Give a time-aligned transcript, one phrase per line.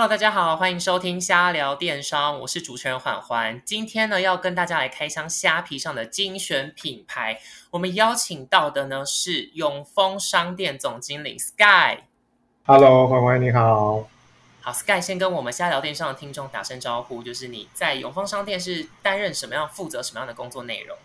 [0.00, 3.60] Hello，大家好，欢迎收听瞎聊电商，我是主持人缓缓。
[3.66, 7.38] 今天呢，要跟大家来开箱虾皮上的精选品牌。
[7.70, 11.98] 我们邀请到的呢是永丰商店总经理 Sky。
[12.64, 14.08] Hello，缓缓你好。
[14.62, 20.96] 好，Sky 先跟我们瞎聊电商的听众打声招呼，就是你在永丰商店是担任什么样、负责什么样的工作内容？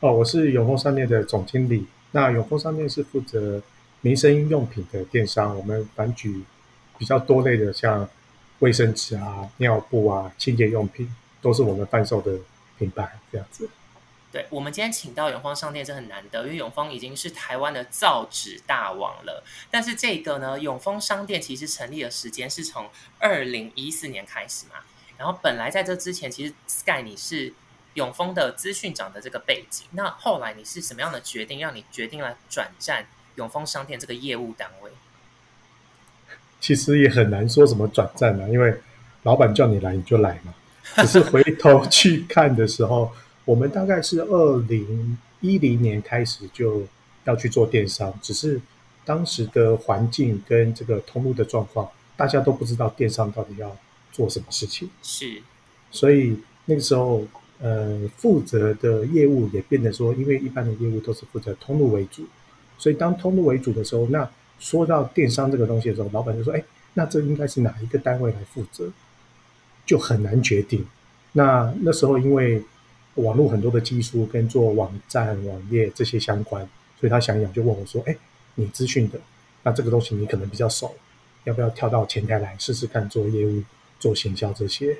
[0.00, 1.86] 哦，我是永丰商店的总经理。
[2.12, 3.60] 那永丰商店是负责
[4.00, 6.42] 民生用品的电商，我们反举。
[7.04, 8.08] 比较多类的，像
[8.60, 12.38] 卫生纸啊、尿布啊、清洁用品，都是我们贩售的
[12.78, 13.68] 品牌这样子。
[14.32, 19.44] 对，我们今天请到永丰商店是很难得，因为永丰已经是台湾的造纸大王了。
[19.70, 24.76] 但是这个呢，永丰商店其实成立的时间是从二零一四年开始嘛。
[25.18, 27.52] 然后本来在这之前，其实 Sky 你是
[27.92, 29.86] 永丰的资讯长的这个背景。
[29.90, 34.90] 那后来你是什么样的决定，让你决定来转战永丰商店这个业务单位？
[36.64, 38.74] 其实也很难说什么转战啊，因为
[39.24, 40.54] 老板叫你来你就来嘛。
[40.96, 43.12] 只是回头去看的时候，
[43.44, 46.82] 我们大概是二零一零年开始就
[47.24, 48.58] 要去做电商，只是
[49.04, 53.76] 当时的环境跟这个通路的状况，大家都不知道电商到底要
[54.10, 54.88] 做什么事情。
[55.02, 55.42] 是，
[55.90, 57.26] 所以那个时候，
[57.60, 62.24] 呃，负责的业务也变得说，因为一般的业务都是负责通路为主，
[62.78, 64.26] 所以当通路为主的时候，那
[64.64, 68.90] 说到电商这个东西的时候，老板就说：“哎，那这应该是哪一个单位来负责？”
[69.84, 70.86] 就很难决定。
[71.32, 72.62] 那那时候因为
[73.16, 76.66] 网络很多的技术跟做网站、网页这些相关，
[76.98, 78.16] 所以他想想就问我说：“哎，
[78.54, 79.20] 你资讯的，
[79.64, 80.94] 那这个东西你可能比较熟，
[81.44, 83.62] 要不要跳到前台来试试看做业务、
[84.00, 84.96] 做行销这些？”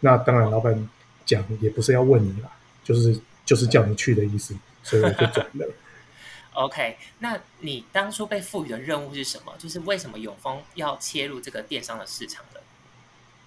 [0.00, 0.88] 那当然，老板
[1.26, 2.50] 讲也不是要问你啦，
[2.82, 5.68] 就是就是叫你去的意思，所以我就转了。
[6.54, 9.54] OK，那你当初被赋予的任务是什么？
[9.58, 12.60] 就是为什么永丰要切入这个电商的市场的？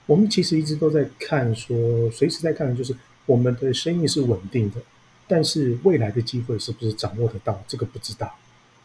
[0.07, 2.95] 我们其实一直都在看，说随时在看就是
[3.25, 4.81] 我们的生意是稳定的，
[5.27, 8.35] 但是未来的机会是不是掌握得到，这个不知道。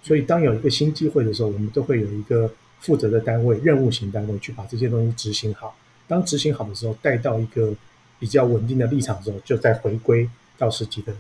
[0.03, 5.77] 所以当有一个新机会的时候，我们都会有一个负责的单位、任务型单位去把这些东西执行好。
[6.07, 7.75] 当执行好的时候，带到一个
[8.19, 10.29] 比较稳定的立场的时候，就再回归
[10.59, 11.15] 到实际的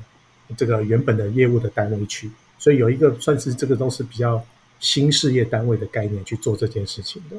[0.56, 2.30] 这个原本的业务的单位去。
[2.60, 4.44] 所以有一个算是这个都是比较
[4.78, 7.38] 新事业单位的概念去做这件事情的。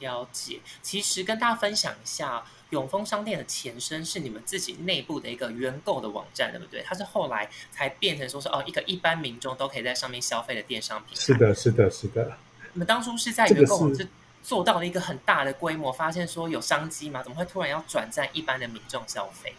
[0.00, 6.82] 了解，其实跟大家分享一下，永丰商店的前身是你们自己内部的一个原购的网站，对不对？
[6.86, 11.20] 它是后来才变成说是哦，一个一般民众都可以在上面消费的电商平台。
[11.20, 12.36] 是的，是的，是的。
[12.72, 14.06] 你们当初是在原购网是
[14.42, 17.22] 做到了一个很大的规模，发现说有商机吗？
[17.22, 19.54] 怎么会突然要转战一般的民众消费？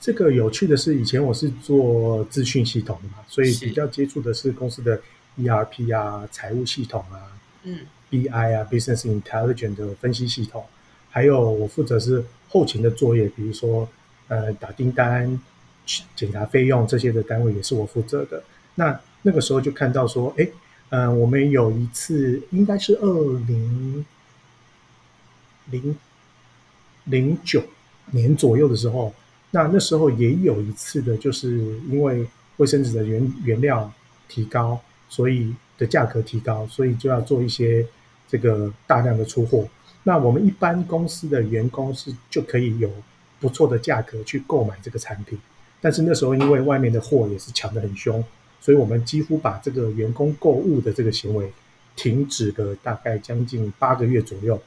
[0.00, 4.98] 这个有趣的是，以前我是做资讯系统的嘛，所以比较接触的是公司的
[5.38, 10.64] ERP 啊、财务系统啊、嗯、BI 啊、Business Intelligence 的分析系统，
[11.10, 13.86] 还有我负责是后勤的作业，比如说
[14.28, 15.38] 呃打订单、
[16.16, 18.42] 检查费用这些的单位也是我负责的。
[18.76, 20.48] 那那个时候就看到说，哎，
[20.88, 24.06] 嗯，我们有一次应该是二零
[25.66, 25.94] 零
[27.04, 27.62] 零九
[28.12, 29.14] 年左右的时候。
[29.52, 32.24] 那那时候也有一次的，就是因为
[32.58, 33.92] 卫生纸的原原料
[34.28, 37.84] 提高，所以的价格提高，所以就要做一些
[38.28, 39.66] 这个大量的出货。
[40.04, 42.88] 那我们一般公司的员工是就可以有
[43.40, 45.36] 不错的价格去购买这个产品，
[45.80, 48.24] 但是那时候因为外面的货也是抢得很凶，
[48.60, 51.50] 所以我们几乎把这个员工购物的这个行为
[51.96, 54.62] 停止了大概将近八个月左右，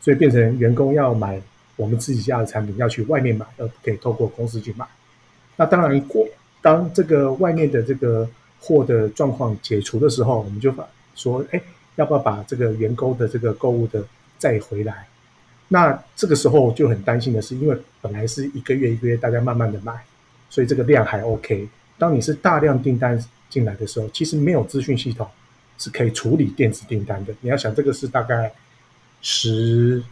[0.00, 1.40] 所以变成员工要买。
[1.76, 4.86] 我们自己家的产品要去外面买，而不可以透过公司去买。
[5.56, 6.26] 那当然，过
[6.62, 8.28] 当这个外面的这个
[8.60, 11.60] 货的状况解除的时候，我们就把说，哎，
[11.96, 14.04] 要不要把这个员工的这个购物的
[14.38, 15.06] 再回来？
[15.68, 19.92] 那这个时候就很担心的是，因为本来是一个月一个月大家慢慢的买，
[20.50, 21.68] 所以这个量还 OK。
[21.98, 25.28] 当你是大量订单进来的时候，其实没有资讯系统
[25.78, 27.34] 是可以处理电子订单的。
[27.40, 28.52] 你要想，这个是大概
[29.22, 30.02] 十。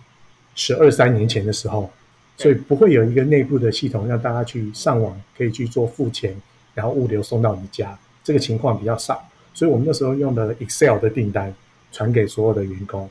[0.55, 1.91] 十二三年前的时候，
[2.37, 6.35] 所以不会有一个内部的系统让大家去上网可以去做付钱，
[6.75, 9.27] 然后物流送到你家，这个情况比较少。
[9.55, 11.55] 所以我们那时候用的 Excel 的订单
[11.91, 13.09] 传给所有的员工，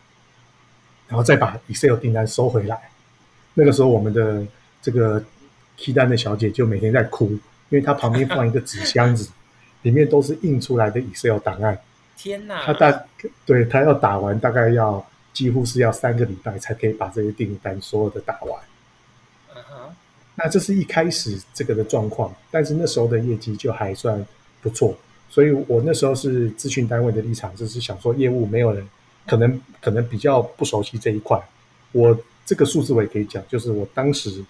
[1.08, 2.78] 然后再把 Excel 订单收回来。
[3.54, 4.46] 那个时候我们的
[4.82, 5.24] 这个
[5.78, 7.40] 批单的小姐就每天在哭，因
[7.70, 9.30] 为她旁边放一个纸箱子，
[9.84, 11.80] 里面都是印出来的 Excel 档案。
[12.18, 12.64] 天哪！
[12.64, 13.04] 她大
[13.46, 15.04] 对她要打完大概要。
[15.34, 18.62] 几乎是要三个礼拜才可以把这些订单所有的打完。
[19.56, 19.96] 嗯哼，
[20.36, 24.26] 那这是一开始这个的状况，但是那时候的业绩就还算
[24.62, 24.96] 不错，
[25.30, 28.88] 所以我那时候是咨询单位的立场，就是想说业务没有人
[29.28, 31.42] 可能可能比较不熟悉这一块，
[31.92, 34.44] 我这个数字我也可以讲，就是我当时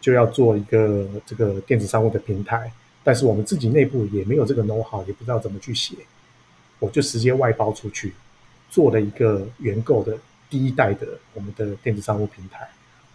[0.00, 2.70] 就要做一个这个电子商务的平台，
[3.02, 5.94] 但是我们自己内部也没有这个 know how，也不知道怎么去写，
[6.78, 8.14] 我就直接外包出去，
[8.74, 10.18] 做了一个原购的
[10.50, 12.68] 第一代的我们的电子商务平台。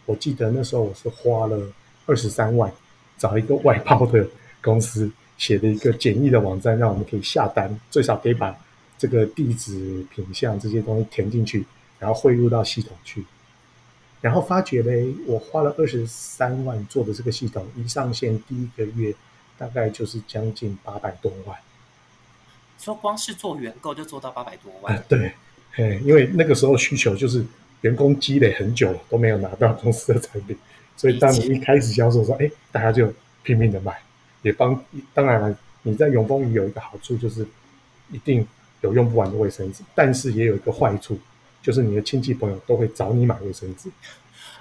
[0.06, 1.70] 我记得那时候我是花了
[2.06, 2.72] 二十三万，
[3.18, 4.26] 找一个外包的
[4.62, 8.58] 公司写的一个简易的网站，让我们可以下单，最少可以把
[8.98, 11.66] 这个地址、品相这些东西填进去，
[12.00, 13.26] 然后汇入到系统去。
[14.22, 19.14] 然后发觉嘞，我花了二十三万做的这个系统，一上线第一个月
[19.58, 21.58] 大概就是将近八百多万。
[22.78, 25.04] 说光是做原购就做到八百多万？
[25.10, 25.34] 对，
[25.74, 27.46] 嘿，因为那个时候需求就是。
[27.82, 30.58] 员工积累很久了都没有拿到公司的产品，
[30.98, 33.10] 所以当你一开始销售的时候，哎，大家就
[33.42, 33.98] 拼命的买，
[34.42, 34.84] 也帮。
[35.14, 37.48] 当然了，你在永丰鱼有一个好处就是
[38.12, 38.46] 一定
[38.82, 41.18] 有用不完的卫生纸，但是也有一个坏处，
[41.64, 43.90] 就是你的亲戚朋友都会找你买卫生纸。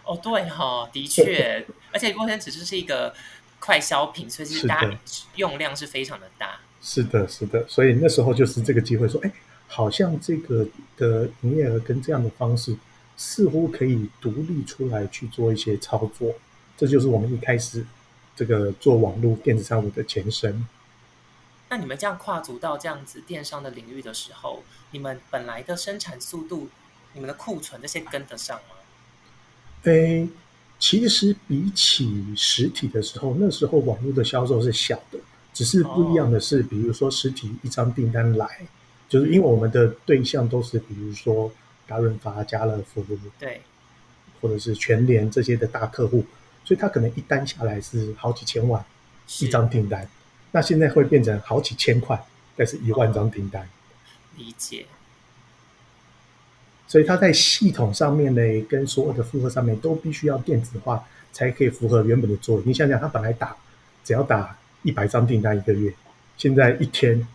[0.05, 3.13] 哦，对哈，的确，而且卫生纸就是一个
[3.59, 4.97] 快消品，所以大家
[5.35, 6.61] 用量是非常的大。
[6.81, 9.33] 是的，是的，所以那时候就是这个机会说，哎，
[9.69, 10.67] 好像这个
[10.97, 12.77] 的营业额跟这样的方式。
[13.21, 16.33] 似乎可以独立出来去做一些操作，
[16.77, 17.85] 这就是我们一开始
[18.37, 20.65] 这个做网络电子商务的前身。
[21.69, 24.63] 那你们这样跨足到这样子电商的领域的时候，
[24.93, 26.69] 你们本来的生产速度、
[27.13, 28.77] 你们的库存这些跟得上吗？
[29.83, 30.29] 诶，
[30.79, 35.19] 其实比起实体的时候，那时候网络的销售是小的，
[35.53, 38.65] 只是不一样的是，比如说实体一张订单来，
[39.09, 41.51] 就是因为我们的对象都是比如说。
[41.91, 43.03] 大润发、家乐福，
[43.39, 43.63] 对，
[44.43, 46.23] 或者是全联这些的大客户，
[46.63, 48.85] 所以他可能一单下来是好几千万
[49.41, 50.07] 一张订单，
[50.53, 52.23] 那现在会变成好几千块，
[52.55, 53.67] 但是一万张订单。
[54.37, 54.85] 理解。
[56.87, 61.03] 所以他在系统上面呢，跟所有的负荷上面都必须要电子化，
[61.33, 62.69] 才可以符合原本的作用。
[62.69, 63.57] 你想想，他本来打
[64.05, 65.91] 只要打一百张订单一个月，
[66.37, 67.27] 现在一天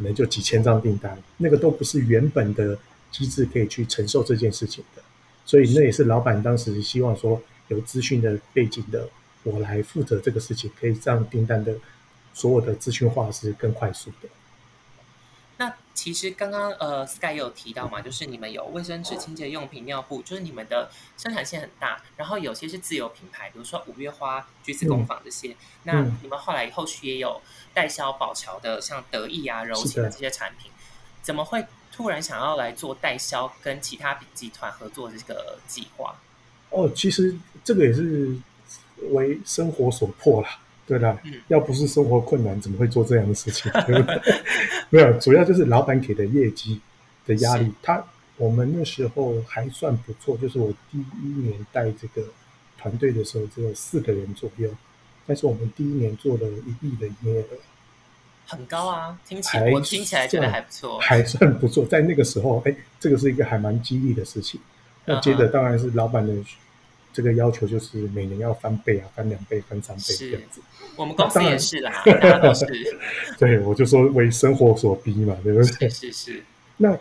[0.00, 2.78] 可能就几千张订单，那个都不是原本的。
[3.12, 5.02] 机制可以去承受这件事情的，
[5.44, 9.08] 所以那也是老板当时希望说有资讯的背景的
[9.42, 11.74] 我来负责这个事情，可以让订单的
[12.32, 14.28] 所有的资讯化是更快速的。
[16.00, 25.54] 那其实刚刚呃 Sky 有提到嘛，就是你们有卫生纸、清洁用品、尿布，就是你们的生产线很大，然后有些是自有品牌，比如说五月花、橘子工坊这些。
[25.82, 27.40] 那你们后来后续也有
[27.74, 30.70] 代销宝桥的，像得意啊、柔情的这些产品，
[31.22, 31.66] 怎么会？
[31.92, 36.18] 突然想要来做代销，跟其他集团合作的这个计划。
[36.70, 38.34] 哦，其实这个也是
[39.10, 40.48] 为生活所迫了，
[40.90, 41.16] 对的。
[41.24, 43.70] 嗯，要不是生活困难，怎么会做这样的事情？
[44.90, 46.80] 没有，主要就是老板给的业绩
[47.24, 47.72] 的压力。
[47.80, 48.04] 他
[48.36, 52.26] 我们那时候还算不错，就是我第一年带这个
[52.76, 54.68] 团队的时候只有四个人左右，
[55.28, 57.46] 但是我们第一年做了一亿的营业额。
[58.46, 61.86] 很高啊，听起来我听起来觉得还不错，还算不错。
[61.86, 64.60] 在那个时候，哎，这个是一个还蛮激励的事情。
[65.04, 66.34] 那接着当然是老板的
[67.12, 70.60] 这个要求，就是每年要翻倍啊，翻两倍、翻三倍这样子。
[70.96, 72.66] 我们公司也是啦，大家都是。
[73.38, 75.88] 对，我就说为生活所逼嘛，对不对？
[75.88, 76.42] 是是是。
[76.76, 76.96] 那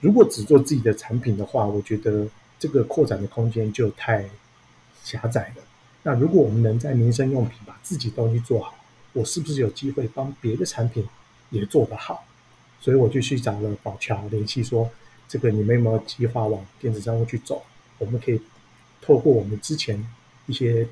[0.00, 2.26] 如果只做自己的产品的话，我觉得
[2.58, 4.24] 这个扩展的空间就太
[5.02, 5.62] 狭窄了。
[6.02, 8.76] 那如果我们能在民生用品把自己东西做好。
[9.12, 11.04] 我是不是有机会帮别的产品
[11.50, 12.24] 也做得好？
[12.80, 14.88] 所以我就去找了宝桥联系，说
[15.26, 17.60] 这个你们有没有计划往电子商务去走？
[17.98, 18.40] 我们可以
[19.00, 20.06] 透过我们之前
[20.46, 20.88] 一些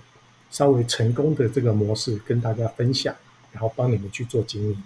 [0.51, 3.15] 稍微成功的这个模式跟大家分享，
[3.53, 4.83] 然后帮你们去做经营。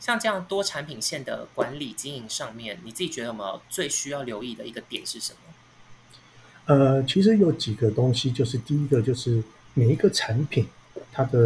[0.00, 6.74] 像这样多产品线的管理经营上面，你自己觉得有没有最需要留意的一个点是什么？
[6.74, 9.42] 呃，其实有几个东西，就是第一个就是
[9.74, 10.68] 每一个产品。
[11.10, 11.38] 它的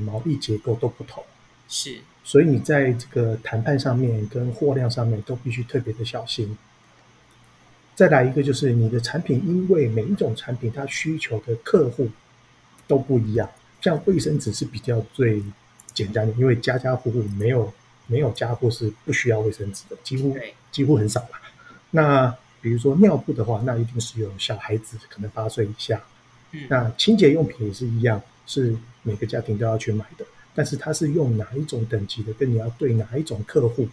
[0.00, 1.22] 毛利结构都不同，
[1.68, 6.56] 是，所以你在这个谈判上面跟货量上面都必须特别的小心。
[8.00, 12.08] 再来一个就是你的产品，因为每一种产品它需求的客户
[12.88, 13.46] 都不一样，
[13.82, 15.42] 像卫生纸是比较最
[15.92, 17.70] 简单的，因为家家户户没有
[18.06, 20.34] 没有家户是不需要卫生纸的，几乎
[20.72, 21.42] 几乎很少吧。
[21.90, 26.02] 那比如说尿布的话，那一定是有小孩子可能八岁以下，
[26.52, 28.22] 嗯，那清洁用品也是一样。
[28.46, 33.86] 是每个家庭都要去买的，但是它是用哪一种等级的，跟你要对哪一种客户，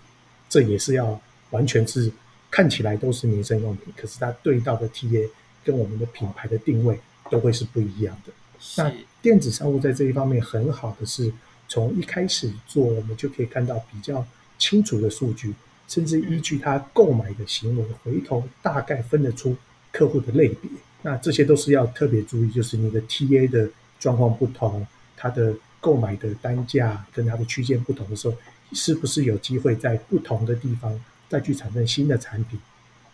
[0.48, 2.10] 这也是要完全是
[2.58, 5.30] 看起来都是民生用品，可是它对到的 TA
[5.64, 7.00] 跟我们的品牌的定位
[7.30, 8.34] 都会是不一样的。
[8.78, 11.32] 那电子商务在这一方面很好的是，
[11.68, 14.26] 从一开始做，我们就可以看到比较
[14.58, 15.54] 清楚的数据，
[15.88, 19.56] 甚至依据他购买的行为，回头大概分得出
[19.92, 20.68] 客户的类别。
[21.04, 24.84] 那这些都是要特别注意，就是你的 TA 的状况不同，
[25.16, 28.36] 它的购买的单价跟它的区间不同的时候，
[28.72, 31.00] 是不是有机会在不同的地方
[31.30, 32.60] 再去产生新的产品，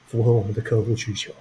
[0.07, 1.33] 符合我们的客户需求？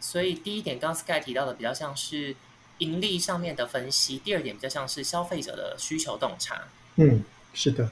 [0.00, 2.36] 所以第一点，刚 Sky 提到的比较像是
[2.78, 6.64] 盈利上面的分析；第二点比较像是消费者的需求洞察。
[6.96, 7.22] 嗯，
[7.54, 7.90] 是的。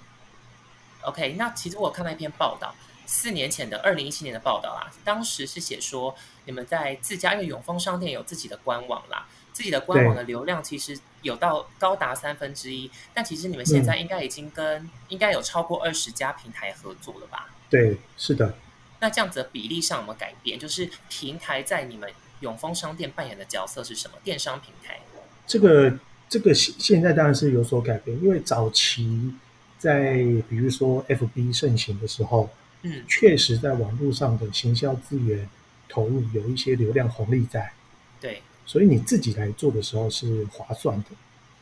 [1.03, 2.75] OK，那其实我看到一篇报道，
[3.07, 6.15] 四年前的二零一七年的报道啊，当时是写说
[6.45, 17.49] 你们在自家，因为永丰商店有自己的官网啦，自己的官网的流量其实有到高达三分之一，但其实你们现在应该已经跟应该有超过二十家平台合作了吧？
[17.73, 18.55] 对，是的。
[19.01, 20.59] 那这样子的比例上有没有改变？
[20.59, 22.09] 就是平台在你们
[22.41, 24.19] 永丰商店扮演的角色是什么？
[24.23, 25.01] 电商平台？
[25.47, 25.99] 这个
[26.29, 29.33] 这个现现在当然是有所改变，因为早期
[29.79, 30.17] 在
[30.51, 32.51] 比如说 FB 盛行的时候，
[32.83, 35.49] 嗯，确实在网络上的行销资源
[35.89, 37.73] 投入有一些流量红利在，
[38.21, 41.07] 对，所以你自己来做的时候是划算的，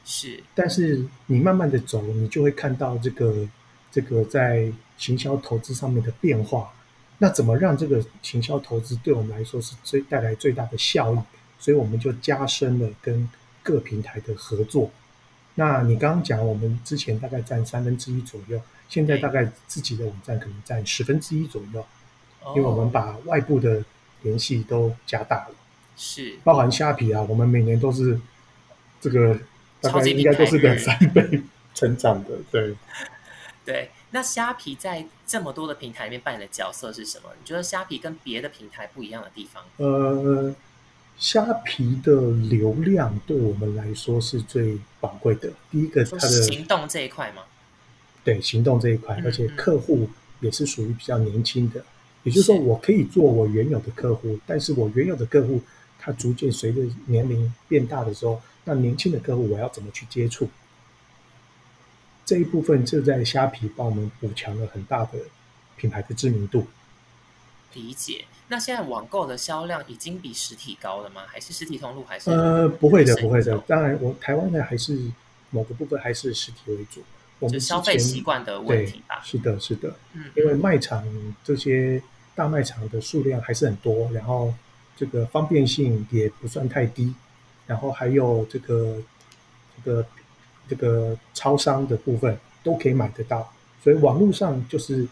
[0.04, 0.42] 是。
[0.56, 3.48] 但是你慢慢的走，你就会看到这个
[3.90, 4.70] 这个在
[5.00, 6.71] 行销投资上面的变化。
[7.19, 11.19] 那怎么让这个行销投资对我们来说是最带来最大的效益？
[11.59, 13.28] 所以我们就加深了跟
[13.62, 14.90] 各平台的合作。
[15.57, 21.85] 那你刚刚讲，我们之前大概占三分之一左右，现在大概自己的网站可能占十分之一左右，
[22.57, 23.85] 因为我们把外部的
[24.23, 25.54] 联系都加大了，
[25.97, 28.19] 是包含虾皮啊，我们每年都是
[28.99, 29.38] 这个
[29.83, 31.42] 大概应该都是两三倍
[31.75, 32.75] 成长的，对
[33.66, 33.90] 对。
[34.12, 37.30] 那虾皮在这么多的平台里面扮演的角色是什么？
[37.38, 39.62] 你觉得虾皮跟别的平台不一样的地方？
[39.76, 40.54] 呃，
[41.16, 42.12] 虾皮的
[42.48, 45.50] 流量对我们来说是最宝贵的。
[45.70, 47.42] 第一个，它的行动这一块吗？
[48.24, 50.08] 对，行动这一块，而且客户
[50.40, 51.84] 也是属于比较年轻的。
[52.22, 55.62] 也就是说，我可以做我原有的客户，但是我原有的客户
[55.98, 60.48] 他逐渐随着年龄变大的时候，那年轻的客户我要怎么去接触？
[62.30, 65.18] 这一部分就在虾皮帮我们补强了很大的
[65.76, 66.64] 品牌的知名度。
[67.75, 68.25] 理解。
[68.46, 71.22] 那现在网购的销量已经比实体高了吗？
[71.26, 72.30] 还是实体通路还是？
[72.30, 73.58] 呃，不会的，不会的。
[73.66, 75.10] 当然，我台湾的还是
[75.50, 77.02] 某个部分还是实体为主。
[77.40, 79.20] 我们消费习惯的问题吧。
[79.25, 79.96] 是的，是的。
[80.12, 80.30] 嗯。
[80.37, 81.04] 因为卖场
[81.42, 82.00] 这些
[82.37, 84.54] 大卖场的数量还是很多，然后
[84.96, 87.12] 这个方便性也不算太低，
[87.66, 88.99] 然后还有这个
[89.75, 90.06] 这个。
[90.70, 95.04] 这个超商的部分都可以买得到，所以网络上就是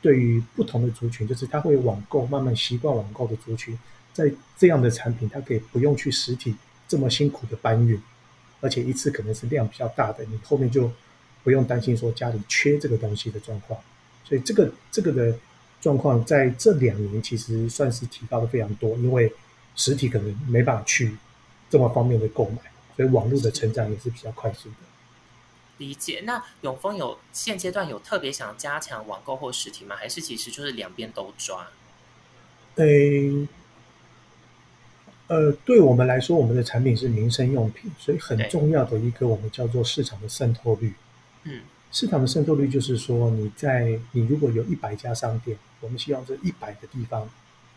[0.00, 3.78] 对于不同的族群，就是他会网购，慢慢习惯网购的族群，
[4.14, 6.56] 在这样的产品，他可以不用去实体
[6.88, 8.00] 这么辛苦的搬运，
[8.62, 10.90] 而且一次可能是量比较大的，你后面就
[11.42, 13.78] 不用担心说家里缺这个东西的状况。
[14.24, 15.36] 所以这个这个的
[15.82, 19.30] 状况在这两年其实算是提高的非常多，因为
[19.76, 21.14] 实体可能没办法去
[21.68, 22.56] 这么方便的购买，
[22.96, 24.76] 所以网络的成长也是比较快速的。
[25.84, 26.22] 理解。
[26.24, 29.94] 那永丰有现阶段有特别想加强网购或实体吗？
[29.96, 31.68] 还是其实就是两边都抓？
[32.76, 33.46] 诶，
[35.26, 40.94] 呃，对我们来说，我们的产品是民生用品，所以很重要的一个我们叫做市场的渗透率。
[41.42, 41.60] 嗯，
[41.92, 47.28] 市场的渗透率就是说，你在你如果有一百家商店，我们希望这一百个地方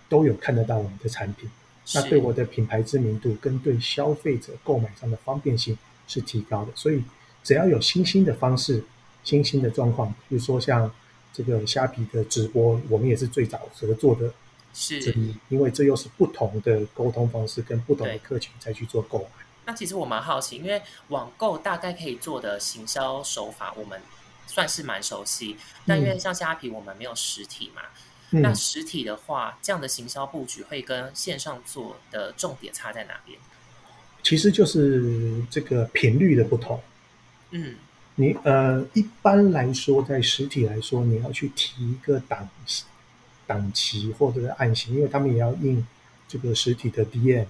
[0.07, 1.49] 都有看得到我们的产品，
[1.93, 7.03] 那对我的品牌知名度跟对消费者购买上的方便性是提高的，所以。
[7.47, 8.83] 只要有新兴的方式、
[9.23, 10.93] 新兴的状况，比如说像
[11.31, 14.33] 这个虾皮的直播，我们也是最早合作的，
[14.73, 14.99] 是，
[15.47, 19.45] 因为这又是不同的沟通方式跟不同的客群再去做购买。
[19.63, 23.97] 那其实我蛮好奇，因为网购大概可以做的行销手法，我们
[24.45, 25.55] 算是蛮熟悉。
[25.85, 27.81] 但因为像虾皮，我们没有实体嘛，
[28.31, 33.39] 那实体的话，这样的行销布局会跟线上做的重点差在哪边？
[34.21, 36.81] 其实就是这个频率的不同。
[37.51, 37.75] 嗯，
[38.15, 42.49] 你呃，一般来说，在实体来说，你要去提一个档
[43.45, 45.85] 档期或者是案型，因为他们也要印
[46.27, 47.45] 这个实体的 DM，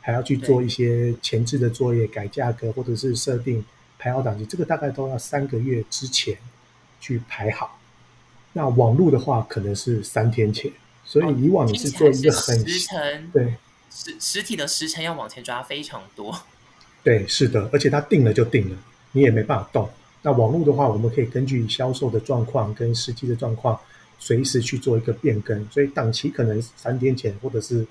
[0.00, 3.64] 还要去做一些前置的作业，改价格或者是设定
[3.98, 6.36] 排好档期，这个大概都要三个月之前
[7.00, 7.80] 去排好。
[8.52, 10.70] 那网络的话，可能是三天前，
[11.04, 13.54] 所以以往你是做一个很时辰，对
[13.90, 16.42] 实实体的时辰要往前抓非常多。
[17.02, 18.76] 对，是的，而且他定了就定了。
[19.12, 19.88] 你也没办法动。
[20.22, 23.78] 那网络的话，我们可以根据销售的状况跟实际的状况，
[24.18, 25.68] 随时去做一个变更。
[25.70, 27.86] 所以档期可能三天前或者是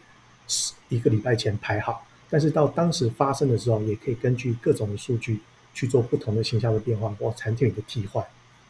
[0.90, 5.42] 一个礼拜前排好，但是到当时发生的时候，也可以根据各种的数据
[5.74, 8.26] 去做不同的形象的变化或产品的替换。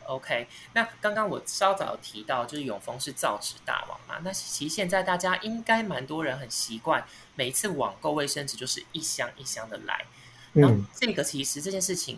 [0.08, 4.16] OK，那刚刚我稍早提到，就是永丰是造纸大王嘛。
[4.24, 7.06] 那其实现在大家应该蛮多人很习惯，
[7.36, 10.04] 每一次网购卫生纸就是一箱一箱的来。
[10.54, 12.18] 然后这个其实这件事情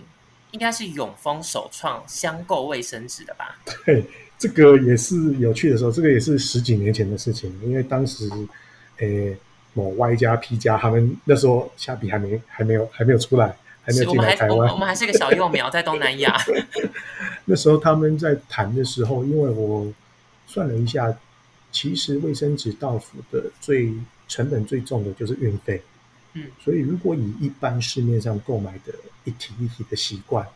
[0.53, 3.57] 应该是永丰首创箱购卫生纸的吧？
[3.86, 4.03] 对，
[4.39, 7.53] 这个也是有趣的时候，这个也是十几年前的事情。
[7.63, 8.29] 因为当时，
[8.98, 9.38] 诶，
[9.74, 13.55] 某 Y 加 P 加他们那时候虾皮还没还没有还没有出来。
[13.86, 16.38] 还没有进来台湾，我们还是个小幼苗，在东南亚。
[17.43, 19.91] 那时候他们在谈的时候，因为我
[20.48, 21.13] 算了一下，
[21.69, 23.93] 其实卫生纸到府的最
[24.29, 25.81] 成本最重的就是运费。
[26.33, 30.47] 嗯，所以如果以一般市面上购买的一体一体的习惯，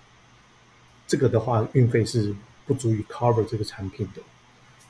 [1.07, 4.21] 这个的话运费是不足以 cover 这个产品的。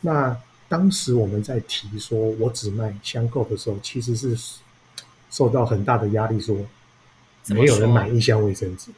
[0.01, 0.35] 那
[0.67, 4.37] 当时我们在提说我只卖箱购的时候，其实是
[5.29, 6.57] 受到很大的压力，说。
[7.49, 8.91] 没有人买一箱卫生纸，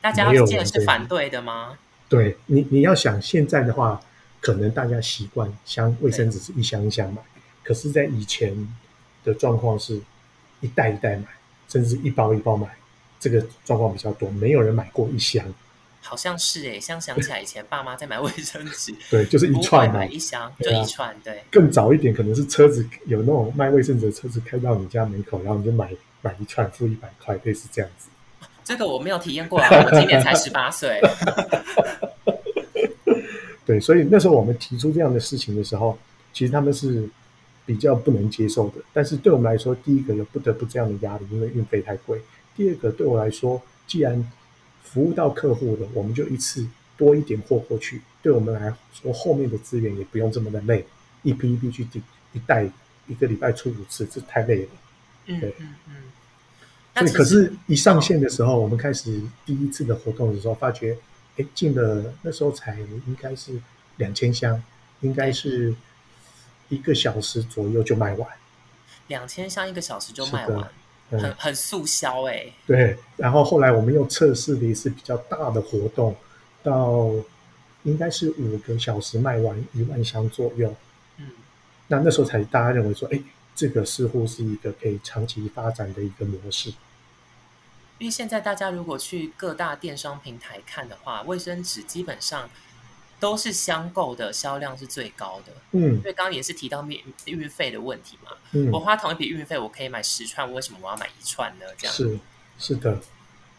[0.00, 1.76] 大家记得是反对的吗？
[2.08, 4.00] 对你，你要想现在的话，
[4.40, 7.20] 可能大家习惯箱卫生纸是一箱一箱买，
[7.62, 8.56] 可是，在以前
[9.24, 10.00] 的状况是
[10.60, 11.24] 一袋一袋买，
[11.68, 12.68] 甚至一包一包买，
[13.18, 15.44] 这个状况比较多，没有人买过一箱。
[16.00, 21.42] 好像是哎，像想起来以前爸妈在买卫生纸， 对，就是一串买一箱就一串，对。
[21.50, 25.90] 更早一点，可能是车子有那种卖卫生纸的车子开到你家门口，然后你就买。
[26.22, 28.08] 买一串付一百块，类似这样子。
[28.64, 31.00] 这个我没有体验过啊，我今年才十八岁。
[33.64, 35.96] 对，所以那时候我们提出这样的事情的时候，
[36.32, 37.08] 其实他们是
[37.66, 38.76] 比较不能接受的。
[38.94, 42.16] 但是对我们来说，第一个又不得不这样的压力，因为运费太贵；
[42.56, 44.32] 第二个，对我来说，既然
[44.82, 50.86] 服务到客户了，我们就一次多一点货过去，对我们来说，后面的资源也不用这么的累，
[51.22, 52.00] 一批一批去订，
[52.32, 52.70] 一袋
[53.06, 54.68] 一个礼拜出五次，这太累了。
[55.26, 55.94] 对，嗯嗯，
[56.94, 60.96] 所以可是，一上线的时候，我们开始第一次的活动的时候，发觉，
[61.36, 63.60] 哎，进了那时候才应该是
[63.96, 64.62] 两千箱，
[65.00, 65.74] 应该是
[66.68, 68.28] 一个小时左右就卖完。
[69.08, 70.68] 两千箱一个小时就卖完，
[71.10, 72.46] 很很速销哎。
[72.66, 76.16] 对，然后后来我们又测试了一次比较大的活动，
[76.62, 77.10] 到
[77.84, 80.74] 应该是五个小时卖完一万箱左右。
[81.18, 81.26] 嗯，
[81.88, 83.20] 那那时候才大家认为说，哎。
[83.58, 86.68] 这个似乎是一个可以长期发展的一个模式，
[87.96, 92.50] 因为现在大家如果去各大电商平台看的话，卫生纸基本上
[93.18, 95.52] 都是箱购的销量是最高的。
[95.72, 98.32] 嗯，因为刚刚也是提到免运费的问题嘛。
[98.52, 101.66] 嗯，我花同一笔运费，我可以买十串，为什么我要买一串呢？
[101.78, 102.18] 这样是
[102.58, 102.98] 是的，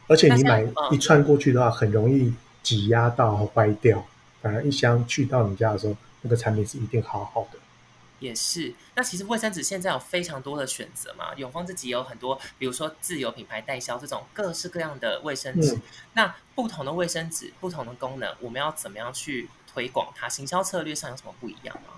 [0.08, 4.06] 而且你买一串过去的话，很容易挤压到坏掉。
[4.42, 7.58] 反而一箱去到你家的时候，那个产品是一定好好的。
[8.20, 11.36] 也是，那其实卫生纸现在有非常多的选择嘛。
[11.36, 15.78] 永丰自己有很多，比如说自有品牌代销这种各式各样的卫生纸。
[16.14, 20.28] 那不同的卫生纸，不同的功能，我们要怎么样去推广它？
[20.28, 21.94] 行销策略上有什么不一样吗？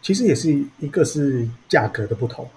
[0.00, 2.48] 其实也是一个是价格的不同，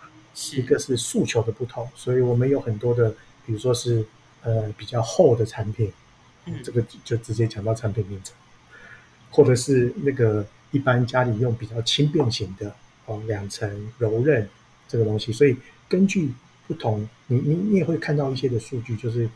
[0.54, 1.90] 一个是诉求的不同。
[1.96, 3.10] 所以我们有很多的，
[3.48, 4.06] 比如说是
[4.44, 5.92] 呃比较厚的产品，
[6.46, 8.36] 嗯，这个就直接讲到产品名称，
[9.32, 12.76] 或者是那个一般家里用比较轻便型的。
[13.06, 14.48] 哦，两层柔韧
[14.88, 15.58] 这个东西，所以
[15.90, 16.34] 根据
[16.68, 19.30] 不同，你你你也会看到一些的数据，就是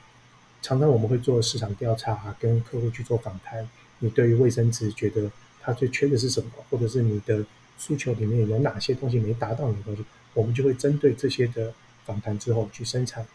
[0.62, 3.68] 常常我们会做市场调查，跟客户去做访谈。
[4.00, 7.46] 你对于卫生纸觉得它最缺的是什么，或者是你的
[7.78, 11.74] 诉求里面有哪些东西没达到你的东西，我们就会针对这些的
[12.06, 13.26] 访谈之后去生产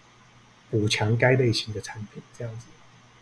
[0.71, 2.66] 补强该类型的产品，这样子。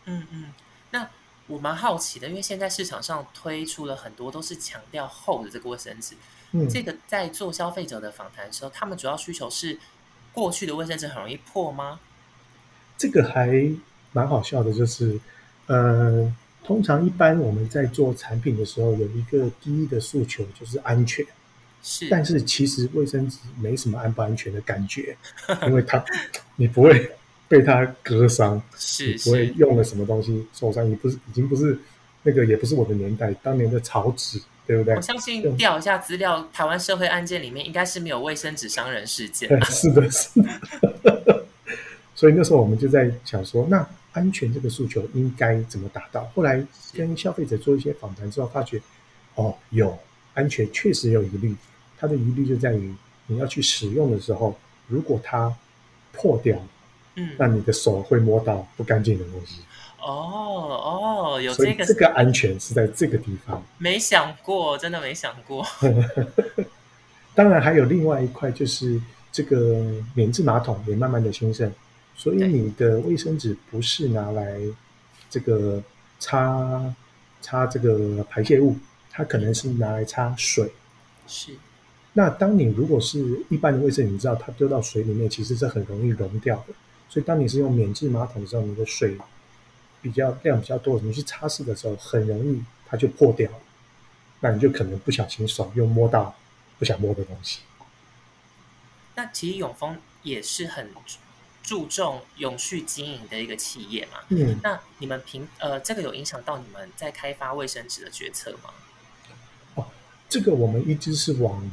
[0.05, 0.45] 嗯嗯，
[0.91, 1.09] 那
[1.47, 6.15] 我蛮好奇的，因为现在市场上推出了很多都是强调厚的这个卫生纸。
[6.71, 9.79] 这个在做消费者的访谈的时候，他们主要需求是
[10.33, 12.01] 过去的卫生纸很容易破吗？
[12.97, 13.71] 这个还
[14.13, 15.21] 蛮好笑的，就是
[15.67, 16.35] 呃，
[16.65, 21.25] 通常一般我们在做产品的时候，有一个第一的诉求就是安全，
[21.83, 22.09] 是。
[22.09, 25.17] 但是其实卫生纸没什么安不安全的感觉，
[25.67, 26.03] 因为它
[26.57, 27.11] 你不会
[27.47, 31.79] 被它割伤，是不会用了什么东西受伤，也不是已经不是
[32.23, 34.41] 那个，也不是我的年代，当年的草纸。
[34.69, 34.95] 对不对？
[34.95, 39.49] 我相信调一下资料，台湾社会案件里面应该是没有卫生纸伤人事件。
[39.65, 41.47] 是的，是的。
[42.15, 46.31] 所以那时候我们就在想说，那安全这个诉求应该怎么达到？
[46.35, 48.79] 后来跟消费者做一些访谈之后，发觉
[49.37, 49.99] 哦，有
[50.35, 51.57] 安全确实有疑虑。
[51.97, 52.95] 它的疑虑就在于
[53.27, 54.55] 你要去使用的时候，
[54.87, 55.51] 如果它
[56.13, 56.63] 破掉，
[57.15, 59.63] 嗯，那你的手会摸到不干净的东西。
[60.01, 63.63] 哦哦，有这个这个安全是在这个地方。
[63.79, 65.67] 没想过，真的没想过。
[67.35, 69.85] 当然还有另外一块，就是这个
[70.15, 71.71] 免治马桶也慢慢的兴盛，
[72.17, 74.61] 所以你的卫生纸不是拿来
[75.31, 75.83] 这个
[76.19, 76.95] 擦
[77.41, 78.77] 擦这个排泄物，
[79.11, 80.73] 它可能是拿来擦水。
[81.27, 81.53] 是。
[82.15, 86.75] 那当你如果是一般的卫生纸，你知道它丢到水里面，其实是很容易溶掉的。
[87.09, 89.17] 所以当你是用免治马桶的时候，你的水
[90.01, 93.59] 比较量比较多，你去擦拭的时候，很容易它就破掉了。
[94.41, 96.37] 那你就可能不小心手又摸到
[96.79, 97.61] 不想摸的东西。
[99.17, 100.91] 那其实永丰也是很
[101.61, 104.19] 注重永续经营的一个企业嘛。
[104.29, 104.59] 嗯。
[104.63, 108.71] 那你们平呃，这个有影响到你们在开发卫生纸的决策吗？
[109.75, 109.87] 哦，
[110.29, 111.69] 这个我们一直是往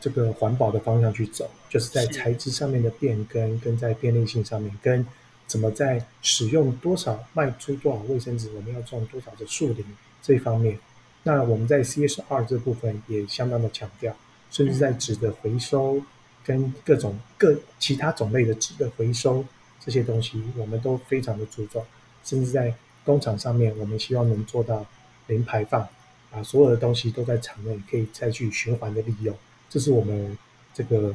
[0.00, 5.06] 这个环保的方向去走，就是在材质上面的变更，跟在便利性上面，跟
[5.46, 9.84] 怎么在使用多少卖出多少卫生纸，我们要种多少的树林
[10.20, 10.78] 这一方面。
[11.22, 14.14] 那我们在 CSR 这部分也相当的强调，
[14.50, 16.00] 甚至在纸的回收
[16.44, 19.44] 跟各种各其他种类的纸的回收
[19.80, 21.84] 这些东西，我们都非常的注重。
[22.24, 24.84] 甚至在工厂上面，我们希望能做到
[25.28, 25.88] 零排放，
[26.30, 29.36] 把所有的东西都在厂内可以再去循环的利用。
[29.70, 30.36] 这是我们
[30.74, 31.14] 这个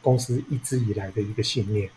[0.00, 1.90] 公司一直以来的一个信念。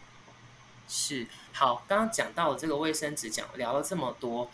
[0.90, 4.52] 是好，刚刚讲到了这个卫生纸，讲聊了这么多。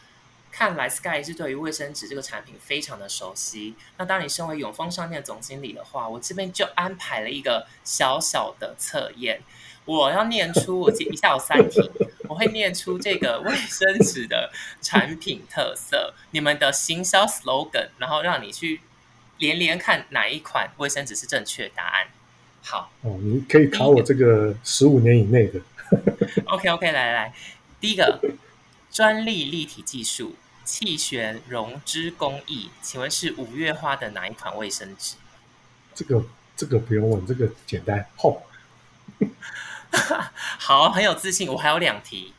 [0.52, 3.76] 看来 Sky 是对于卫生纸这个产品非常的熟悉。
[3.98, 9.42] 那当你身为永丰商店总经理的话，我这边就安排了一个小小的测验。
[9.84, 11.92] 我要念出，我一下有三题，
[12.30, 14.50] 我会念出这个卫生纸的
[14.82, 18.80] 产品特色，你们的行销 slogan，然后让你去
[19.38, 22.08] 连连看哪一款卫生纸是正确答案。
[22.64, 25.60] 好，哦，你可以考我这个十五年以内的。
[26.48, 27.34] OK OK，来来来，
[27.80, 28.20] 第一个
[28.92, 30.36] 专利立体技术。
[30.66, 35.14] 气旋溶脂工艺，请问是五月花的哪一款卫生纸？
[35.94, 36.26] 这个
[36.58, 38.04] 这个不用问，这个简单。
[38.16, 38.42] 厚。
[40.58, 41.48] 好，很有自信。
[41.50, 42.34] 我还有两题。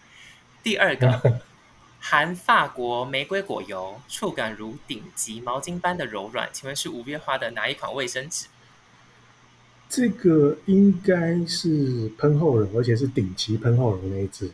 [0.64, 1.40] 第二个，
[2.02, 8.46] 含法国玫瑰果油，触感如顶级毛巾般的柔软，请问是五月花的哪一款卫生纸？
[9.88, 14.50] 这个应该是喷后柔，而且是顶级喷后柔那一只。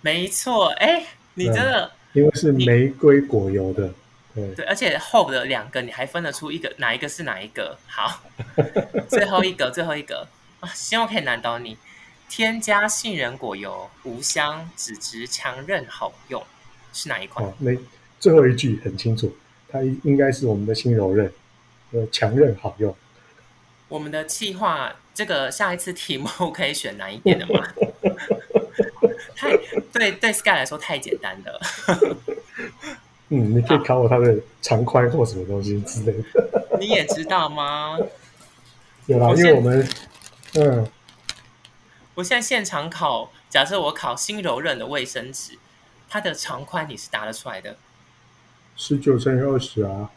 [0.00, 1.90] 没错，哎，你真的。
[2.12, 3.92] 因为是玫瑰果油的，
[4.34, 7.76] 对对，而且后的两个，你还分得出一个哪一个是哪一个？
[7.86, 8.22] 好，
[9.06, 10.26] 最后一个，最后一个
[10.60, 11.76] 啊，希望可以难倒你。
[12.28, 16.42] 添加杏仁果油，无香，脂质强韧，好用，
[16.94, 17.52] 是哪一款？
[17.58, 17.70] 那
[18.18, 19.36] 最后一句很清楚，
[19.68, 21.30] 它应该是我们的新柔韧，
[21.92, 22.96] 呃，强韧好用。
[23.88, 27.66] 我们的气化，这个下一次题目 可以选难一点的吗？
[29.36, 29.56] 太
[29.92, 31.60] 对对，Sky 来说太简单了。
[33.28, 36.78] 嗯，你可以考我他的长宽或什么东西之类的。
[36.78, 37.98] 你也知道吗？
[39.06, 39.88] 有啦，因为我们
[40.54, 40.88] 嗯，
[42.14, 45.58] 我现在现场考，假设我考新柔韧的卫生纸，
[46.08, 47.76] 它的长宽你是答得出来的？
[48.76, 50.10] 十九乘以二十啊。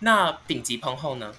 [0.00, 1.34] 那顶级喷厚呢？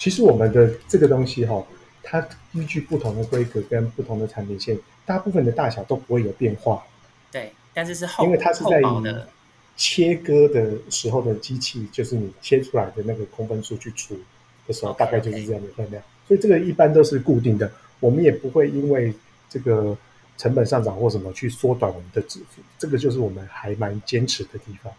[0.00, 1.64] 其实我们的这个东西哈。
[2.02, 6.82] 它依据不同的规格跟不同的产品线，大部分的大小都不会有变化。
[7.30, 8.80] 对，但是是厚，因为它是在
[9.76, 14.18] 切割的时候的机器，就是你切出来的那个空分数去除
[14.66, 16.02] 的时候，大概就是这样的分量。
[16.26, 19.14] 所以这个一般都是固定的，我们也不会因为
[19.48, 19.96] 这个
[20.36, 22.62] 成本上涨或什么去缩短我们的支付。
[22.78, 24.92] 这个就是我们还蛮坚持的地方。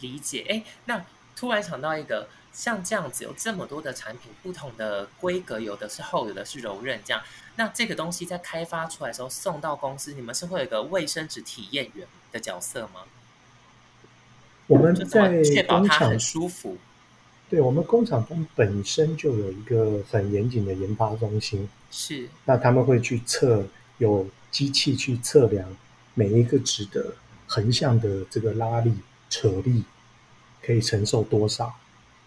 [0.00, 2.28] 理解，哎，那突然想到一个。
[2.56, 7.22] 像这样子有这么多的产品，不同的规格，有的是厚，有的是柔韧，这样。
[7.56, 13.02] 那这个东西在开发出来的时候送到公司，你们是会有一个卫生纸体验员的角色吗？
[14.68, 16.78] 我们在确保它很舒服。
[17.50, 22.26] 对，我们工厂中本身就有一个很严谨的研发中心，是。
[22.46, 23.66] 那他们会去测，
[23.98, 25.76] 有机器去测量
[26.14, 27.14] 每一个纸的
[27.46, 28.96] 横向的这个拉力、
[29.28, 29.84] 扯力
[30.62, 31.74] 可以承受多少。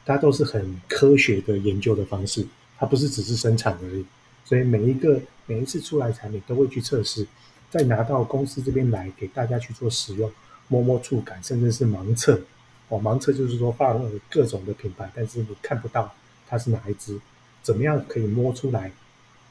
[0.05, 2.45] 它都是很科学的研究的方式，
[2.77, 4.05] 它不是只是生产而已。
[4.43, 7.27] 所以每一个每一次出来产品都会去测试，
[7.69, 10.31] 再拿到公司这边来给大家去做使用，
[10.67, 12.41] 摸摸触感，甚至是盲测。
[12.87, 16.11] 哦，盲测就是说放了各种的品牌，但是你看不到
[16.47, 17.19] 它是哪一只，
[17.61, 18.91] 怎么样可以摸出来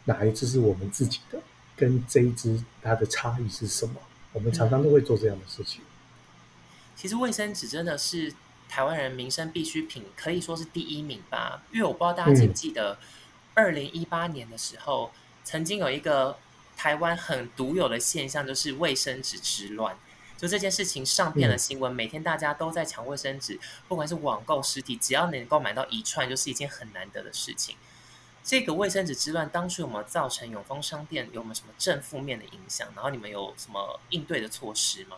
[0.06, 1.40] 哪一只是我们自己的，
[1.76, 3.94] 跟这一只它的差异是什么？
[4.32, 5.82] 我们常常都会做这样的事情。
[6.96, 8.34] 其实卫生纸真的是。
[8.68, 12.98] 台湾人民生必需品可以说是第一名吧，因为我不知道大家记不记得，
[13.54, 15.10] 二零一八年的时候，
[15.44, 16.38] 曾经有一个
[16.76, 19.96] 台湾很独有的现象，就是卫生纸之乱。
[20.36, 27.74] 就这件事情上遍了新闻，每天大家都在抢卫生纸，不管是网购实体，只要能够买到一串，就是一件很难得的事情。
[28.44, 32.86] 这个卫生纸之乱当初有没有造成永丰商店有没有什么正负面的影响？
[32.94, 35.16] 然后你们有什么应对的措施吗？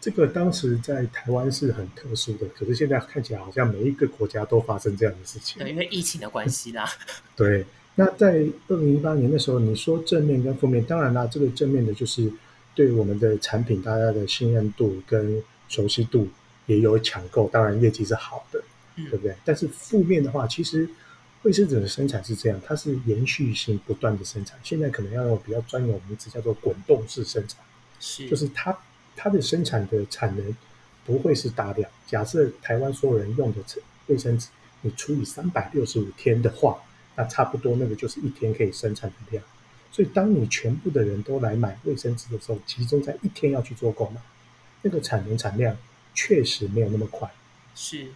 [0.00, 5.62] 这个当时在台湾是很特殊的，可是现在看起来好像每一个国家都发生这样的事情。
[5.62, 6.88] 对，因为疫情的关系啦。
[7.36, 12.32] 对，那在二零一八年的时候，你说正面跟负面，当然啦，这个正面的就是
[12.74, 16.26] 对我们的产品大家的信任度跟熟悉度
[16.64, 18.62] 也有抢购，当然业绩是好的，
[18.96, 19.36] 对不对？
[19.44, 20.88] 但是负面的话，其实
[21.42, 27.58] 卫生纸的生产是这样，它是延续性不断的生产，现在可能要用比较专有名词叫做滚动式生产，
[28.00, 28.74] 是，就是它。
[29.22, 30.56] 它的生产的产能
[31.04, 31.90] 不会是大量。
[32.06, 33.58] 假设台湾所有人用的
[34.06, 34.48] 卫生纸，
[34.80, 36.78] 你除以三百六十五天的话，
[37.16, 39.44] 那差不多那个就是一天可以生产的量。
[39.92, 44.22] 所以，当你全部的人都来买卫生纸的时候，集中在一天要去做购买，
[44.80, 45.76] 那个产能产量
[46.14, 47.30] 确实没有那么快。
[47.74, 48.06] 是。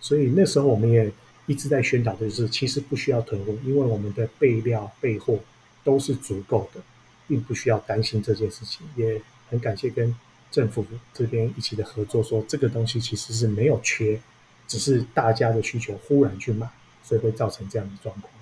[0.00, 1.10] 所以那时候我们也
[1.46, 5.40] 一直在宣导的就是，其实不需要囤货，因为我们的备料备货
[5.82, 6.80] 都是足够的，
[7.26, 8.86] 并不需要担心这件事情。
[8.94, 9.20] 也
[9.52, 10.16] 很感谢跟
[10.50, 14.18] 政府这边一起的合作，说这个东西其实是没有缺，
[14.66, 16.66] 只是大家的需求忽然去买，
[17.04, 18.32] 所以会造成这样的状况。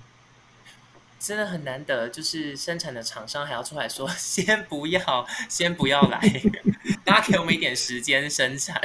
[1.19, 6.19] 真的很难得，就是生产的厂商还要出来说， 先不要，先不要来，
[7.03, 8.81] 大家给我们一点时间生产。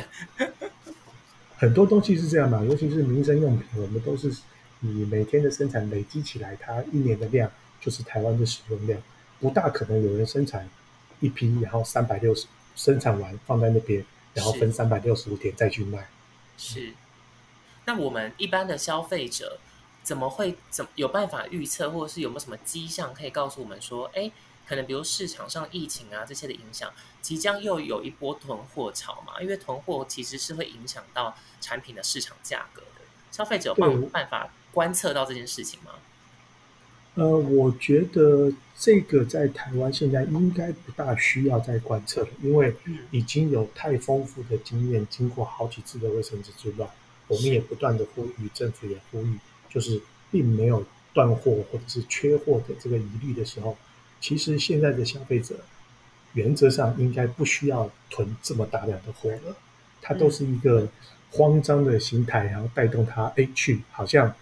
[1.57, 4.29] 很多东西是这样嘛，尤其是民生用品，我们都是
[4.81, 7.49] 以每天的生产累积起来，它一年的量
[7.81, 9.01] 就是台湾的使用量，
[9.39, 10.69] 不大可能有人生产。
[11.21, 16.09] 一批，然后三百六十生产完放在那边，然后分三百六十五天再去卖。
[16.57, 16.93] 是。
[17.85, 19.61] 那我们一般的消费者
[20.03, 24.31] 怎么会怎有办法预测，或者是有没有什么迹象可以告诉我们说，哎，
[24.67, 29.41] 可能比如市场上疫情啊这些的影响，即将又有一波囤货潮嘛？
[29.41, 33.03] 因为囤货其实是会影响到产品的市场价格的。
[33.31, 35.93] 消费者有办法观测到这件事情吗？
[37.17, 42.75] 呃，我觉得这个在台湾现在应该不大需要再观测了，因为
[43.11, 46.87] 已经有太丰富的经验，经过好几次的卫生纸之乱，
[47.27, 49.39] 我们也不断的呼吁，政府也呼吁，
[49.71, 49.99] 就是
[50.31, 53.79] 并没有断货或者是缺货的这个疑虑的时候，
[54.21, 55.57] 其实现在的消费者
[56.35, 59.57] 原则上应该不需要囤这么大量的货了，
[60.03, 60.87] 它都是一个
[61.31, 64.35] 慌张的心态，然后带动它哎去好像。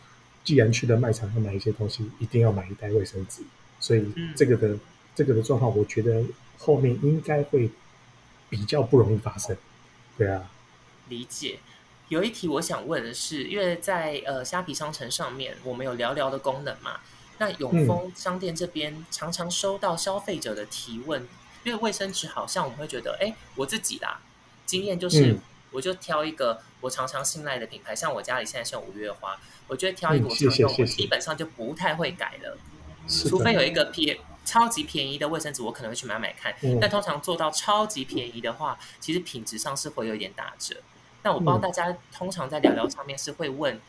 [0.45, 3.43] 既然去了卖场要买一些东西，一定要买一袋卫生纸，
[3.81, 4.77] 所以这个的
[5.15, 6.23] 这个的状况，我觉得
[6.59, 7.71] 后面应该会
[8.51, 9.57] 比较不容易发生。
[10.17, 10.51] 对啊，
[11.09, 11.59] 理解。
[12.11, 17.01] 有一题我想问的是，因为在呃虾皮商城上面，我们有聊聊的功能嘛？
[17.39, 21.27] 那永丰商店这边常常收到消费者的提问，
[21.65, 24.21] 因为卫生纸好像我们会觉得，哎，我自己啦，
[24.67, 25.37] 经验就是，
[25.75, 29.37] 我就挑一个我常常信赖的品牌，像我家里现在是用五月花。
[29.67, 32.57] 我觉得挑一个我常用，我基本上就不太会改了，
[33.09, 36.55] 除非有一个便超级便宜的卫生纸，我可能会去买买看。
[36.81, 40.77] 但通常做到超级便宜的话，其实品质上是会有一点打折。
[41.23, 43.81] 那我不知道大家通常在聊聊上面是会问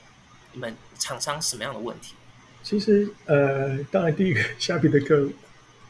[0.54, 2.16] 你们厂商什么样的问题？
[2.64, 5.30] 其实呃，当然第一个虾皮的客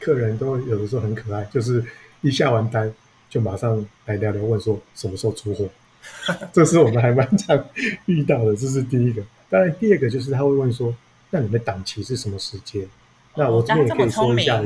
[0.00, 1.82] 客人都有的时候很可爱，就是
[2.20, 2.92] 一下完单
[3.30, 5.68] 就马上来聊聊问说什么时候出货，
[6.52, 7.64] 这是我们还蛮常
[8.06, 9.22] 遇到的，这是第一个。
[9.48, 10.94] 当然，第二个就是他会问说
[11.30, 12.86] ：“那你们档期是什么时间？”
[13.36, 14.62] 那我这边也可以说一下。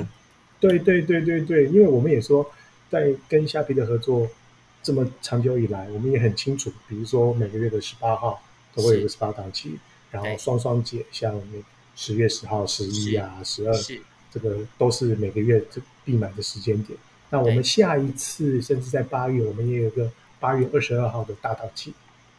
[0.59, 2.51] 对对对对对，因为我们也说，
[2.91, 4.29] 在跟虾皮的合作
[4.83, 8.43] 这么长久以来，我们也很清楚，比如说每个月的十八号
[8.75, 9.79] 都会有个十八档期，
[10.11, 11.41] 然后双双节像
[11.97, 13.75] 十月十号、十一啊、十二，
[14.31, 16.99] 这个都是每个月这必买的时间点。
[17.31, 21.95] 那我们下一次甚至在八月，我们也有个八月二十二号的大档期。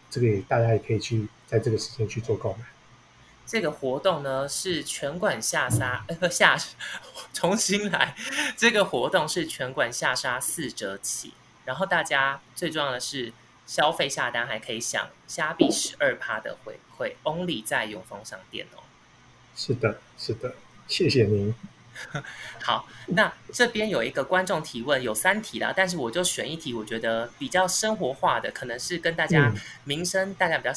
[0.10, 2.66] 这个也大家也可以去在这个时间去做购买。
[3.46, 6.58] 这个活动呢是全馆下杀，呃下
[7.34, 8.14] 重新来。
[8.58, 11.34] 这个活动是全馆下杀四折起，
[11.64, 13.32] 然后大家最重要的是
[13.66, 18.84] 消费下单还可以享虾币十二趴的回馈，only 在永丰商店哦。
[19.56, 20.56] 是的，是的，
[20.88, 21.54] 谢谢您。
[22.62, 30.72] 好，那这边有一个观众提问，有三题啦，但是我就选一题，我觉得比较生活化的，可能是跟大家民生大家比较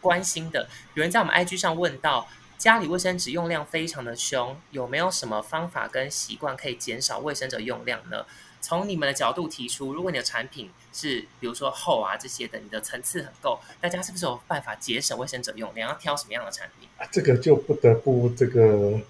[0.00, 0.68] 关心的。
[0.94, 8.24] 有人在我们 IG 上问到，家里卫生纸用量非常的凶，有没有什么方法跟习惯可以减少卫生纸用量呢？
[8.60, 15.90] 从你们的角度提出，如果你的产品是比如说厚啊这些的，你的层次很够，大家是不是有办法节省卫生纸用量？
[15.90, 16.88] 要挑什么样的产品？
[16.96, 19.00] 啊，这个就不得不这个。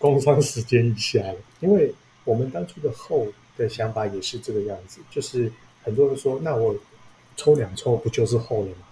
[0.00, 5.52] 工商时间一下了，因为我们当初的厚的想法也是这个样子，就是
[5.84, 6.74] 很多人说，那我
[7.36, 8.86] 抽两抽不就是厚了吗？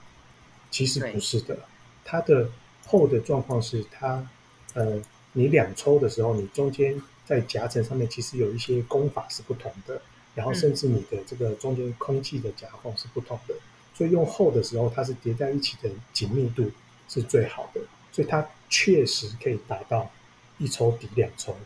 [0.71, 1.59] 其实不是的，
[2.05, 2.51] 它的
[2.87, 4.29] 厚的状况是它，
[4.75, 10.03] 呃，你两抽的时候，你中间在夹层上面其实有一些功法是不同的，
[10.35, 13.55] 然后甚至你的这个中间空气的夹缝是不同的，
[13.95, 16.71] 所以用厚的时候，它是叠在一起的紧密度
[17.09, 17.81] 是最好的，
[18.13, 20.11] 所以它确实可以达到
[20.59, 21.57] 一抽抵两抽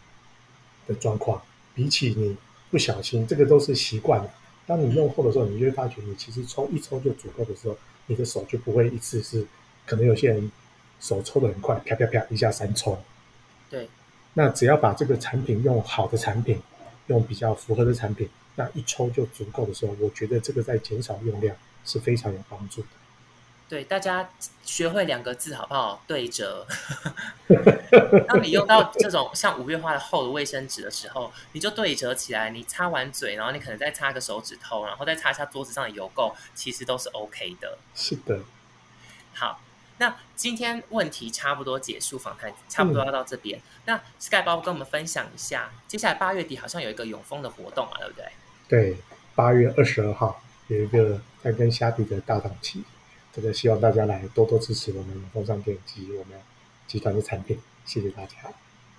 [0.86, 1.42] 的状况。
[1.74, 2.36] 比起你
[2.70, 4.30] 不小心，这个都是习惯了。
[4.66, 7.76] 当你用后的时候，你就会发觉你其实抽一抽就足够的时候，
[8.06, 9.46] 你的手就不会一次是
[9.86, 10.52] 可能有些人
[11.00, 12.98] 手抽的很快，啪啪啪一下三抽。
[13.70, 13.88] 对。
[14.34, 16.60] 那只要把这个产品用好的产品，
[17.06, 22.88] 用比较符合的产品，那一抽就足够的时候，我觉得这个在减少用量是非常有帮助的。
[23.72, 24.28] 对，大家
[24.62, 26.02] 学会两个字好不好？
[26.06, 26.66] 对折。
[28.28, 32.50] 当你用到这种像五月花的厚的卫生纸的时候，你就对折起来。
[32.50, 37.78] 你擦完嘴，然后你可能再擦个手指头，然后再擦一下桌子上的油垢，其实都是 OK 的。
[37.94, 38.40] 是的。
[39.32, 39.62] 好，
[39.96, 43.58] 那今天问题差不多结束，访谈差不多要到这边。
[43.86, 48.26] 那 Sky 包跟我们分享一下，接下来八月底好像有一个永丰的活动啊，对不对？
[48.68, 48.96] 对，
[49.34, 52.84] 八月二十二号有一个在跟虾皮的大档期。
[53.32, 56.40] 这个希望大家来多多支持我们永丰商店及我们
[56.86, 58.36] 集团的产品，谢谢大家。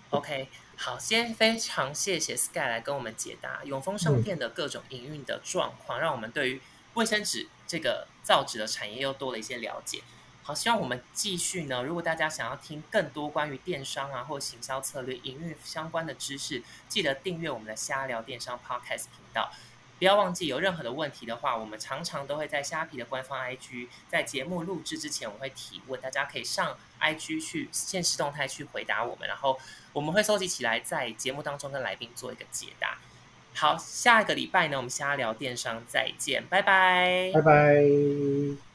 [0.09, 6.61] OK，好，先非常谢谢 Sky 来跟我们解答永丰商店的各种营运的状况，让我们对于
[6.95, 10.01] 卫生纸这个造纸的产业又多了一些了解。
[10.43, 11.83] 好，希望我们继续呢。
[11.83, 19.51] 如果大家想要听更多关于电商啊或行销策略、营运相关的知识，记得订阅我们的瞎聊电商 Podcast 频道。
[19.99, 29.57] 不要忘记，有任何的问题的话，我们常常都会在虾皮的官方 IG，在节目录制之前，我会提问，大家可以上 IG 去现实动态去回答我们，然后
[29.93, 32.97] 我们会收集起来，在节目当中跟来宾做一个解答。
[33.55, 38.72] 好，下一个礼拜呢，我们瞎聊电商，再见，拜拜，拜拜。